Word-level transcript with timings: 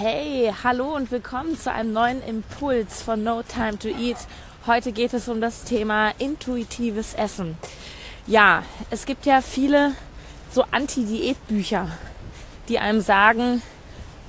Hey, 0.00 0.54
hallo 0.62 0.94
und 0.94 1.10
willkommen 1.10 1.58
zu 1.58 1.72
einem 1.72 1.92
neuen 1.92 2.22
Impuls 2.22 3.02
von 3.02 3.24
No 3.24 3.42
Time 3.42 3.80
to 3.80 3.88
Eat. 3.88 4.16
Heute 4.64 4.92
geht 4.92 5.12
es 5.12 5.26
um 5.26 5.40
das 5.40 5.64
Thema 5.64 6.10
intuitives 6.18 7.14
Essen. 7.14 7.58
Ja, 8.24 8.62
es 8.90 9.06
gibt 9.06 9.26
ja 9.26 9.40
viele 9.40 9.94
so 10.52 10.64
Anti-Diät-Bücher, 10.70 11.88
die 12.68 12.78
einem 12.78 13.00
sagen, 13.00 13.60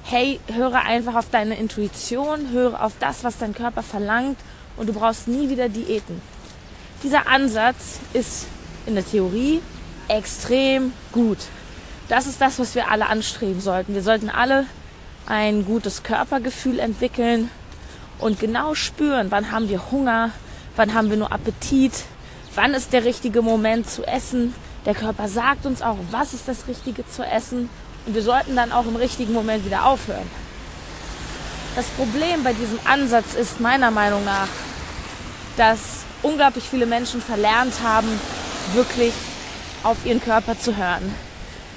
hey, 0.06 0.40
höre 0.52 0.74
einfach 0.74 1.14
auf 1.14 1.30
deine 1.30 1.56
Intuition, 1.56 2.50
höre 2.50 2.84
auf 2.84 2.94
das, 3.00 3.24
was 3.24 3.38
dein 3.38 3.54
Körper 3.54 3.84
verlangt 3.84 4.40
und 4.76 4.90
du 4.90 4.94
brauchst 4.94 5.28
nie 5.28 5.50
wieder 5.50 5.70
Diäten. 5.70 6.20
Dieser 7.04 7.28
Ansatz 7.28 8.00
ist 8.14 8.48
in 8.88 8.96
der 8.96 9.06
Theorie 9.06 9.62
extrem 10.08 10.94
gut. 11.12 11.38
Das 12.08 12.26
ist 12.26 12.42
das, 12.42 12.58
was 12.58 12.74
wir 12.74 12.90
alle 12.90 13.06
anstreben 13.06 13.62
sollten. 13.62 13.94
Wir 13.94 14.02
sollten 14.02 14.32
alle 14.32 14.66
ein 15.26 15.66
gutes 15.66 16.04
Körpergefühl 16.04 16.80
entwickeln 16.80 17.50
und 18.20 18.40
genau 18.40 18.76
spüren, 18.76 19.32
wann 19.32 19.52
haben 19.52 19.70
wir 19.70 19.92
Hunger, 19.92 20.32
wann 20.76 20.94
haben 20.94 21.10
wir 21.10 21.18
nur 21.18 21.32
Appetit, 21.32 21.94
wann 22.56 22.74
ist 22.74 22.94
der 22.94 23.06
richtige 23.06 23.42
Moment 23.42 23.90
zu 23.90 24.04
essen. 24.06 24.54
Der 24.86 24.96
Körper 24.96 25.28
sagt 25.28 25.66
uns 25.66 25.82
auch, 25.82 25.98
was 26.12 26.34
ist 26.34 26.48
das 26.48 26.68
Richtige 26.68 27.08
zu 27.08 27.24
essen 27.24 27.70
und 28.06 28.16
wir 28.16 28.24
sollten 28.24 28.56
dann 28.56 28.72
auch 28.72 28.86
im 28.86 28.96
richtigen 28.96 29.34
Moment 29.34 29.66
wieder 29.66 29.86
aufhören. 29.86 30.30
Das 31.76 31.86
Problem 31.86 32.44
bei 32.44 32.54
diesem 32.54 32.80
Ansatz 32.86 33.36
ist 33.36 33.60
meiner 33.60 33.92
Meinung 33.92 34.26
nach, 34.26 34.48
dass 35.58 35.80
unglaublich 36.24 36.64
viele 36.64 36.86
Menschen 36.86 37.22
verlernt 37.22 37.74
haben, 37.84 38.08
wirklich 38.74 39.14
auf 39.84 40.06
ihren 40.06 40.22
Körper 40.22 40.60
zu 40.60 40.76
hören. 40.76 41.14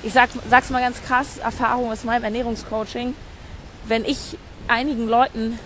Ich 0.03 0.13
sag, 0.13 0.31
sag's 0.51 0.71
mal 0.71 0.81
ganz 0.81 1.03
krass, 1.03 1.39
Erfahrung 1.39 1.93
aus 1.93 2.05
meinem 2.05 2.25
Ernährungscoaching. 2.25 3.15
Wenn 3.87 4.05
ich 4.05 4.39
einigen 4.69 5.09
Leuten 5.09 5.59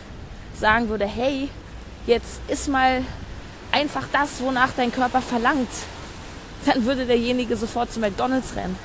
sagen 0.58 0.88
würde, 0.88 1.06
hey, 1.06 1.48
jetzt 2.06 2.40
ist 2.48 2.68
mal 2.68 3.02
einfach 3.72 4.04
das, 4.12 4.40
wonach 4.40 4.70
dein 4.76 4.92
Körper 4.92 5.20
verlangt, 5.20 5.68
dann 6.64 6.84
würde 6.84 7.06
derjenige 7.06 7.56
sofort 7.56 7.92
zu 7.92 8.00
McDonald's 8.00 8.56
rennen. 8.56 8.76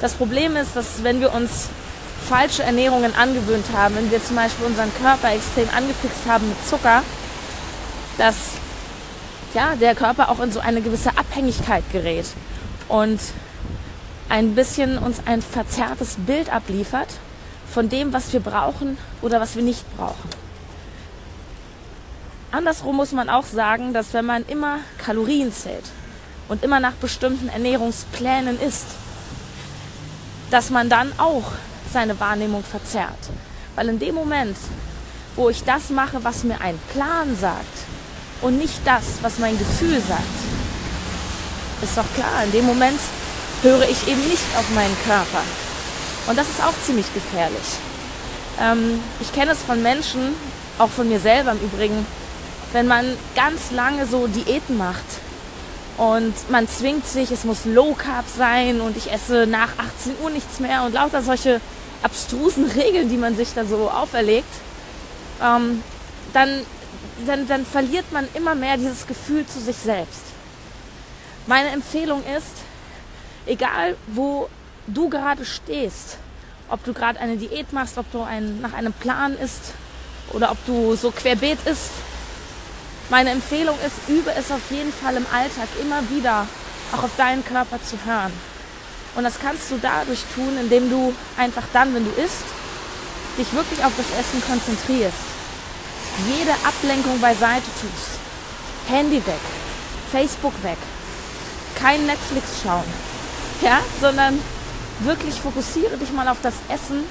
Das 0.00 0.14
Problem 0.14 0.56
ist, 0.56 0.76
dass 0.76 1.02
wenn 1.02 1.20
wir 1.20 1.32
uns 1.32 1.68
falsche 2.28 2.62
Ernährungen 2.62 3.14
angewöhnt 3.14 3.66
haben, 3.74 3.96
wenn 3.96 4.10
wir 4.10 4.22
zum 4.22 4.36
Beispiel 4.36 4.66
unseren 4.66 4.92
Körper 5.00 5.32
extrem 5.32 5.68
angefixt 5.70 6.26
haben 6.26 6.48
mit 6.48 6.66
Zucker, 6.66 7.02
dass 8.18 8.36
ja, 9.54 9.74
der 9.76 9.94
Körper 9.94 10.28
auch 10.28 10.40
in 10.40 10.52
so 10.52 10.60
eine 10.60 10.82
gewisse 10.82 11.16
Abhängigkeit 11.16 11.84
gerät 11.92 12.26
und 12.88 13.20
ein 14.28 14.54
bisschen 14.54 14.98
uns 14.98 15.22
ein 15.24 15.40
verzerrtes 15.40 16.16
Bild 16.18 16.52
abliefert 16.52 17.08
von 17.76 17.90
dem, 17.90 18.14
was 18.14 18.32
wir 18.32 18.40
brauchen 18.40 18.96
oder 19.20 19.38
was 19.38 19.54
wir 19.54 19.62
nicht 19.62 19.84
brauchen. 19.98 20.30
Andersrum 22.50 22.96
muss 22.96 23.12
man 23.12 23.28
auch 23.28 23.44
sagen, 23.44 23.92
dass 23.92 24.14
wenn 24.14 24.24
man 24.24 24.46
immer 24.46 24.78
Kalorien 24.96 25.52
zählt 25.52 25.84
und 26.48 26.64
immer 26.64 26.80
nach 26.80 26.94
bestimmten 26.94 27.50
Ernährungsplänen 27.50 28.58
isst, 28.58 28.86
dass 30.50 30.70
man 30.70 30.88
dann 30.88 31.12
auch 31.18 31.52
seine 31.92 32.18
Wahrnehmung 32.18 32.64
verzerrt. 32.64 33.28
Weil 33.74 33.90
in 33.90 33.98
dem 33.98 34.14
Moment, 34.14 34.56
wo 35.34 35.50
ich 35.50 35.62
das 35.62 35.90
mache, 35.90 36.24
was 36.24 36.44
mir 36.44 36.58
ein 36.62 36.78
Plan 36.94 37.36
sagt 37.38 37.76
und 38.40 38.56
nicht 38.56 38.80
das, 38.86 39.18
was 39.20 39.38
mein 39.38 39.58
Gefühl 39.58 40.00
sagt, 40.00 40.22
ist 41.82 41.98
doch 41.98 42.10
klar, 42.14 42.42
in 42.42 42.52
dem 42.52 42.64
Moment 42.64 43.00
höre 43.60 43.86
ich 43.86 44.08
eben 44.08 44.26
nicht 44.30 44.56
auf 44.56 44.70
meinen 44.70 44.96
Körper. 45.04 45.42
Und 46.26 46.36
das 46.36 46.48
ist 46.48 46.62
auch 46.62 46.74
ziemlich 46.84 47.12
gefährlich. 47.14 47.78
Ähm, 48.60 49.00
ich 49.20 49.32
kenne 49.32 49.52
es 49.52 49.62
von 49.62 49.82
Menschen, 49.82 50.34
auch 50.78 50.90
von 50.90 51.08
mir 51.08 51.20
selber 51.20 51.52
im 51.52 51.60
Übrigen, 51.60 52.06
wenn 52.72 52.86
man 52.86 53.06
ganz 53.34 53.70
lange 53.70 54.06
so 54.06 54.26
Diäten 54.26 54.76
macht 54.76 55.04
und 55.96 56.34
man 56.50 56.68
zwingt 56.68 57.06
sich, 57.06 57.30
es 57.30 57.44
muss 57.44 57.64
Low 57.64 57.94
Carb 57.94 58.24
sein 58.36 58.80
und 58.80 58.96
ich 58.96 59.10
esse 59.10 59.46
nach 59.46 59.70
18 59.78 60.16
Uhr 60.22 60.30
nichts 60.30 60.60
mehr 60.60 60.82
und 60.82 60.94
lauter 60.94 61.22
solche 61.22 61.60
abstrusen 62.02 62.70
Regeln, 62.76 63.08
die 63.08 63.16
man 63.16 63.36
sich 63.36 63.54
da 63.54 63.64
so 63.64 63.90
auferlegt, 63.90 64.52
ähm, 65.42 65.82
dann, 66.32 66.62
dann, 67.26 67.48
dann 67.48 67.64
verliert 67.64 68.12
man 68.12 68.28
immer 68.34 68.54
mehr 68.54 68.76
dieses 68.76 69.06
Gefühl 69.06 69.46
zu 69.46 69.60
sich 69.60 69.76
selbst. 69.76 70.22
Meine 71.46 71.70
Empfehlung 71.70 72.22
ist, 72.36 72.56
egal 73.46 73.96
wo 74.08 74.48
du 74.86 75.08
gerade 75.08 75.44
stehst, 75.44 76.18
ob 76.68 76.84
du 76.84 76.92
gerade 76.92 77.20
eine 77.20 77.36
Diät 77.36 77.72
machst, 77.72 77.98
ob 77.98 78.10
du 78.12 78.22
ein, 78.22 78.60
nach 78.60 78.72
einem 78.72 78.92
Plan 78.92 79.36
isst 79.38 79.74
oder 80.32 80.50
ob 80.50 80.58
du 80.66 80.96
so 80.96 81.10
querbeet 81.10 81.58
isst, 81.66 81.90
meine 83.08 83.30
Empfehlung 83.30 83.76
ist, 83.86 84.08
übe 84.08 84.32
es 84.36 84.50
auf 84.50 84.70
jeden 84.70 84.92
Fall 84.92 85.16
im 85.16 85.26
Alltag 85.32 85.68
immer 85.80 86.02
wieder 86.10 86.46
auch 86.92 87.04
auf 87.04 87.16
deinen 87.16 87.44
Körper 87.44 87.80
zu 87.82 87.96
hören. 88.04 88.32
Und 89.14 89.24
das 89.24 89.38
kannst 89.40 89.70
du 89.70 89.78
dadurch 89.80 90.24
tun, 90.34 90.58
indem 90.60 90.90
du 90.90 91.14
einfach 91.36 91.62
dann, 91.72 91.94
wenn 91.94 92.04
du 92.04 92.10
isst, 92.20 92.44
dich 93.38 93.52
wirklich 93.52 93.84
auf 93.84 93.92
das 93.96 94.06
Essen 94.18 94.42
konzentrierst. 94.46 95.16
Jede 96.26 96.52
Ablenkung 96.66 97.20
beiseite 97.20 97.66
tust. 97.80 98.18
Handy 98.88 99.24
weg, 99.26 99.40
Facebook 100.12 100.52
weg, 100.62 100.78
kein 101.74 102.06
Netflix 102.06 102.60
schauen, 102.62 102.84
ja, 103.60 103.80
sondern 104.00 104.38
wirklich 105.00 105.40
fokussiere 105.40 105.96
dich 105.96 106.12
mal 106.12 106.28
auf 106.28 106.38
das 106.42 106.54
Essen, 106.68 107.04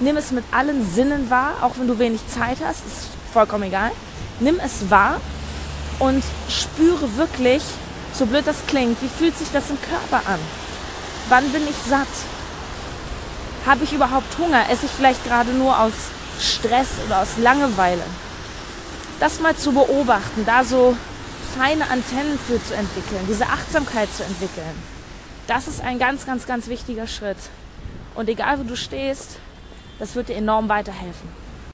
nimm 0.00 0.16
es 0.16 0.30
mit 0.30 0.44
allen 0.52 0.88
Sinnen 0.90 1.30
wahr, 1.30 1.54
auch 1.62 1.78
wenn 1.78 1.86
du 1.86 1.98
wenig 1.98 2.20
Zeit 2.28 2.58
hast, 2.64 2.86
ist 2.86 3.08
vollkommen 3.32 3.64
egal. 3.64 3.90
Nimm 4.40 4.58
es 4.58 4.90
wahr 4.90 5.20
und 5.98 6.24
spüre 6.48 7.16
wirklich, 7.16 7.62
so 8.12 8.26
blöd 8.26 8.46
das 8.46 8.66
klingt, 8.66 9.00
wie 9.02 9.08
fühlt 9.08 9.36
sich 9.36 9.48
das 9.52 9.70
im 9.70 9.78
Körper 9.80 10.28
an? 10.28 10.40
Wann 11.28 11.48
bin 11.50 11.62
ich 11.68 11.76
satt? 11.88 12.08
Habe 13.66 13.84
ich 13.84 13.92
überhaupt 13.92 14.38
Hunger? 14.38 14.68
Esse 14.70 14.86
ich 14.86 14.92
vielleicht 14.92 15.24
gerade 15.24 15.52
nur 15.52 15.78
aus 15.78 15.92
Stress 16.40 16.88
oder 17.06 17.20
aus 17.20 17.36
Langeweile? 17.36 18.02
Das 19.20 19.40
mal 19.40 19.54
zu 19.54 19.72
beobachten, 19.72 20.44
da 20.46 20.64
so 20.64 20.96
feine 21.56 21.84
Antennen 21.90 22.38
für 22.46 22.62
zu 22.64 22.74
entwickeln, 22.74 23.26
diese 23.28 23.44
Achtsamkeit 23.44 24.08
zu 24.16 24.24
entwickeln. 24.24 24.99
Das 25.46 25.68
ist 25.68 25.80
ein 25.80 25.98
ganz, 25.98 26.26
ganz, 26.26 26.46
ganz 26.46 26.68
wichtiger 26.68 27.06
Schritt. 27.06 27.38
Und 28.14 28.28
egal 28.28 28.58
wo 28.58 28.62
du 28.64 28.76
stehst, 28.76 29.38
das 29.98 30.14
wird 30.14 30.28
dir 30.28 30.36
enorm 30.36 30.68
weiterhelfen. 30.68 31.28